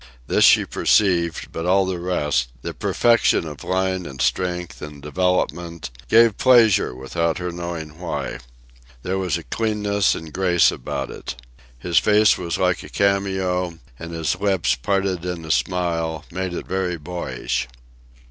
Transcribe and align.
This 0.25 0.43
she 0.43 0.65
perceived, 0.65 1.51
but 1.51 1.67
all 1.67 1.85
the 1.85 1.99
rest, 1.99 2.47
the 2.63 2.73
perfection 2.73 3.45
of 3.45 3.63
line 3.63 4.07
and 4.07 4.19
strength 4.19 4.81
and 4.81 4.99
development, 4.99 5.91
gave 6.09 6.39
pleasure 6.39 6.95
without 6.95 7.37
her 7.37 7.51
knowing 7.51 7.99
why. 7.99 8.39
There 9.03 9.19
was 9.19 9.37
a 9.37 9.43
cleanness 9.43 10.15
and 10.15 10.33
grace 10.33 10.71
about 10.71 11.11
it. 11.11 11.35
His 11.77 11.99
face 11.99 12.35
was 12.35 12.57
like 12.57 12.81
a 12.81 12.89
cameo, 12.89 13.77
and 13.99 14.11
his 14.11 14.35
lips, 14.41 14.73
parted 14.73 15.23
in 15.23 15.45
a 15.45 15.51
smile, 15.51 16.25
made 16.31 16.55
it 16.55 16.65
very 16.65 16.97
boyish. 16.97 17.67